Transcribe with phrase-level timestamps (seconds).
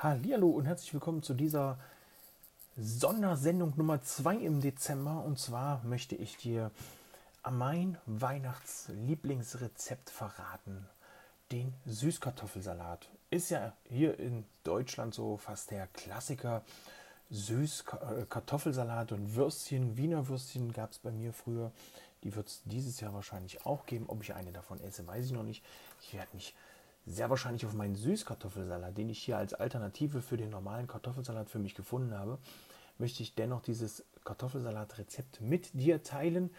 [0.00, 1.76] Hallihallo und herzlich willkommen zu dieser
[2.76, 5.24] Sondersendung Nummer 2 im Dezember.
[5.24, 6.70] Und zwar möchte ich dir
[7.50, 10.86] mein Weihnachtslieblingsrezept verraten.
[11.50, 13.08] Den Süßkartoffelsalat.
[13.30, 16.62] Ist ja hier in Deutschland so fast der Klassiker.
[17.30, 21.72] Süßkartoffelsalat und Würstchen, Wiener Würstchen gab es bei mir früher.
[22.22, 24.04] Die wird es dieses Jahr wahrscheinlich auch geben.
[24.06, 25.64] Ob ich eine davon esse, weiß ich noch nicht.
[26.02, 26.54] Ich werde mich
[27.08, 31.58] sehr wahrscheinlich auf meinen Süßkartoffelsalat, den ich hier als Alternative für den normalen Kartoffelsalat für
[31.58, 32.38] mich gefunden habe,
[32.98, 36.50] möchte ich dennoch dieses Kartoffelsalat-Rezept mit dir teilen.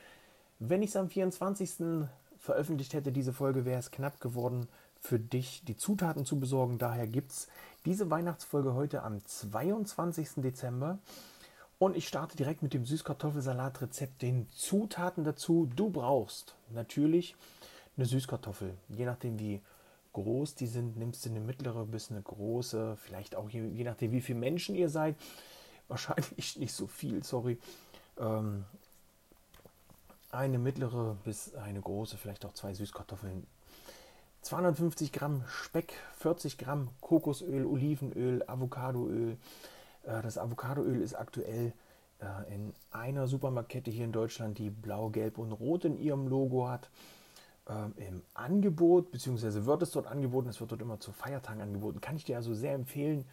[0.60, 2.08] Wenn ich es am 24.
[2.38, 4.68] veröffentlicht hätte, diese Folge, wäre es knapp geworden,
[5.00, 6.78] für dich die Zutaten zu besorgen.
[6.78, 7.48] Daher gibt es
[7.86, 10.30] diese Weihnachtsfolge heute am 22.
[10.38, 11.00] Dezember.
[11.78, 14.22] Und ich starte direkt mit dem Süßkartoffelsalat-Rezept.
[14.22, 15.70] Den Zutaten dazu.
[15.74, 17.36] Du brauchst natürlich
[17.96, 18.74] eine Süßkartoffel.
[18.90, 19.62] Je nachdem, wie
[20.14, 24.12] groß die sind, nimmst du eine mittlere bis eine große, vielleicht auch je, je nachdem,
[24.12, 25.16] wie viele Menschen ihr seid.
[25.88, 27.58] Wahrscheinlich nicht so viel, sorry.
[28.20, 28.66] Ähm,
[30.32, 33.48] eine mittlere bis eine große, vielleicht auch zwei Süßkartoffeln.
[34.42, 39.38] 250 Gramm Speck, 40 Gramm Kokosöl, Olivenöl, Avocadoöl.
[40.04, 41.74] Äh, das Avocadoöl ist aktuell
[42.20, 46.68] äh, in einer Supermarktkette hier in Deutschland, die blau, gelb und rot in ihrem Logo
[46.68, 46.90] hat
[47.70, 52.02] ähm, im Angebot, beziehungsweise wird es dort angeboten, es wird dort immer zu Feiertagen angeboten.
[52.02, 53.26] Kann ich dir also sehr empfehlen,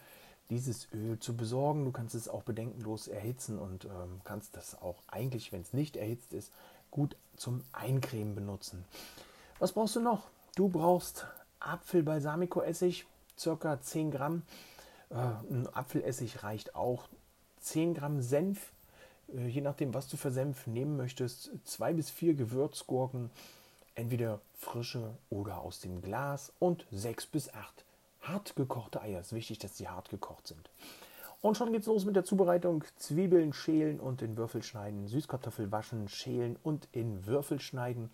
[0.49, 1.85] dieses Öl zu besorgen.
[1.85, 5.97] Du kannst es auch bedenkenlos erhitzen und ähm, kannst das auch eigentlich, wenn es nicht
[5.97, 6.51] erhitzt ist,
[6.91, 8.85] gut zum Eincremen benutzen.
[9.59, 10.27] Was brauchst du noch?
[10.55, 11.27] Du brauchst
[11.59, 13.05] Apfel-Balsamico-Essig,
[13.37, 14.43] circa 10 Gramm.
[15.09, 17.09] Äh, ein Apfelessig reicht auch.
[17.59, 18.71] 10 Gramm Senf,
[19.35, 21.51] äh, je nachdem, was du für Senf nehmen möchtest.
[21.65, 23.29] Zwei bis vier Gewürzgurken,
[23.97, 27.83] entweder frische oder aus dem Glas und sechs bis acht
[28.21, 29.19] hart gekochte Eier.
[29.19, 30.69] Es ist wichtig, dass sie hart gekocht sind.
[31.41, 32.83] Und schon geht's los mit der Zubereitung.
[32.97, 38.09] Zwiebeln schälen und in Würfel schneiden, Süßkartoffel waschen, schälen und in Würfel schneiden.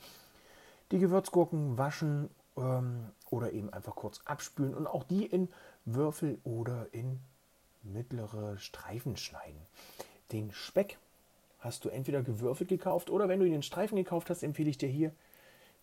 [0.92, 5.50] Die Gewürzgurken waschen ähm, oder eben einfach kurz abspülen und auch die in
[5.86, 7.20] Würfel oder in
[7.82, 9.62] mittlere Streifen schneiden.
[10.32, 10.98] Den Speck
[11.60, 14.78] hast du entweder gewürfelt gekauft oder wenn du ihn in Streifen gekauft hast, empfehle ich
[14.78, 15.12] dir hier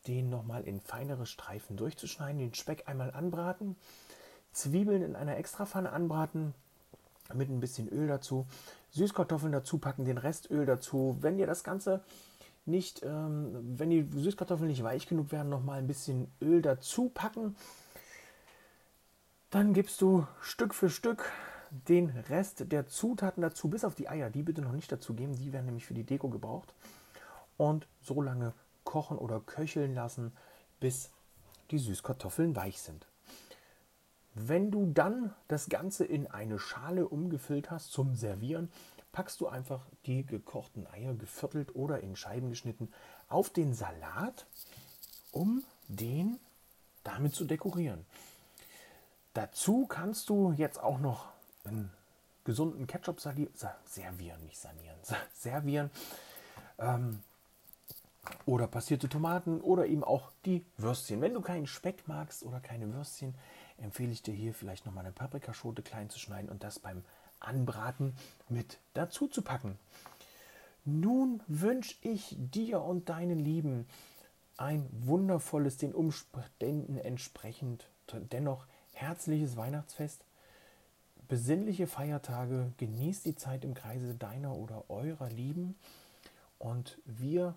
[0.07, 3.77] den nochmal in feinere Streifen durchzuschneiden, den Speck einmal anbraten,
[4.53, 6.55] Zwiebeln in einer Extrapfanne anbraten,
[7.35, 8.47] mit ein bisschen Öl dazu,
[8.91, 11.17] Süßkartoffeln dazu packen, den Rest Öl dazu.
[11.21, 12.03] Wenn dir das Ganze
[12.67, 17.57] nicht, ähm, wenn die Süßkartoffeln nicht weich genug werden, nochmal ein bisschen Öl dazu packen.
[19.51, 21.31] Dann gibst du Stück für Stück
[21.71, 24.31] den Rest der Zutaten dazu, bis auf die Eier.
[24.31, 26.75] Die bitte noch nicht dazu geben, die werden nämlich für die Deko gebraucht.
[27.57, 28.55] Und so lange
[28.91, 30.33] kochen oder köcheln lassen,
[30.81, 31.11] bis
[31.71, 33.07] die Süßkartoffeln weich sind.
[34.35, 38.69] Wenn du dann das Ganze in eine Schale umgefüllt hast zum Servieren,
[39.13, 42.93] packst du einfach die gekochten Eier geviertelt oder in Scheiben geschnitten
[43.29, 44.47] auf den Salat,
[45.31, 46.41] um den
[47.05, 48.05] damit zu dekorieren.
[49.35, 51.29] Dazu kannst du jetzt auch noch
[51.63, 51.93] einen
[52.43, 54.99] gesunden Ketchup servieren, nicht sanieren,
[55.33, 55.91] servieren.
[56.79, 57.23] Ähm,
[58.51, 61.21] oder passierte Tomaten oder eben auch die Würstchen.
[61.21, 63.37] Wenn du keinen Speck magst oder keine Würstchen,
[63.79, 67.05] empfehle ich dir hier vielleicht nochmal eine Paprikaschote klein zu schneiden und das beim
[67.39, 68.13] Anbraten
[68.49, 69.79] mit dazu zu packen.
[70.85, 73.87] Nun wünsche ich dir und deinen Lieben
[74.57, 77.89] ein wundervolles, den Umständen entsprechend,
[78.33, 80.25] dennoch herzliches Weihnachtsfest,
[81.29, 85.77] besinnliche Feiertage, genießt die Zeit im Kreise deiner oder eurer Lieben
[86.59, 87.55] und wir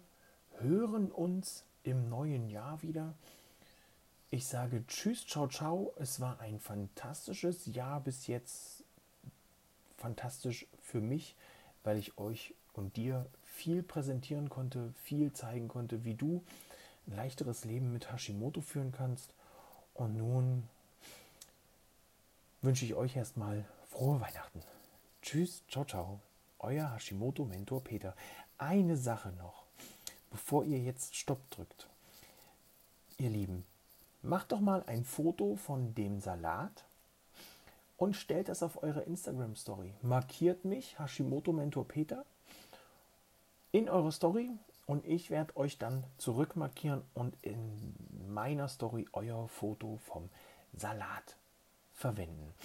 [0.59, 3.13] hören uns im neuen Jahr wieder.
[4.31, 5.93] Ich sage Tschüss, ciao, ciao.
[5.97, 8.83] Es war ein fantastisches Jahr bis jetzt.
[9.97, 11.35] Fantastisch für mich,
[11.83, 16.43] weil ich euch und dir viel präsentieren konnte, viel zeigen konnte, wie du
[17.07, 19.33] ein leichteres Leben mit Hashimoto führen kannst.
[19.93, 20.63] Und nun
[22.61, 24.61] wünsche ich euch erstmal frohe Weihnachten.
[25.21, 26.19] Tschüss, ciao, ciao.
[26.59, 28.15] Euer Hashimoto-Mentor Peter.
[28.57, 29.62] Eine Sache noch
[30.33, 31.87] bevor ihr jetzt Stopp drückt.
[33.19, 33.63] Ihr Lieben,
[34.23, 36.83] macht doch mal ein Foto von dem Salat
[37.97, 39.93] und stellt das auf eure Instagram Story.
[40.01, 42.25] Markiert mich, Hashimoto Mentor Peter,
[43.71, 44.49] in eure Story
[44.87, 47.95] und ich werde euch dann zurückmarkieren und in
[48.27, 50.29] meiner Story euer Foto vom
[50.75, 51.37] Salat
[51.93, 52.55] verwenden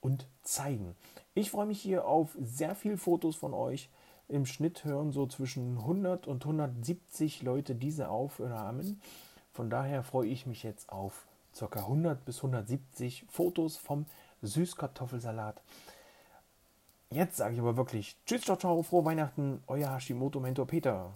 [0.00, 0.94] und zeigen.
[1.34, 3.90] Ich freue mich hier auf sehr viele Fotos von euch.
[4.28, 9.00] Im Schnitt hören so zwischen 100 und 170 Leute diese Aufnahmen.
[9.52, 11.26] Von daher freue ich mich jetzt auf
[11.58, 11.66] ca.
[11.80, 14.04] 100 bis 170 Fotos vom
[14.42, 15.62] Süßkartoffelsalat.
[17.10, 21.10] Jetzt sage ich aber wirklich Tschüss, ciao, ciao, frohe Weihnachten, euer Hashimoto Mentor Peter.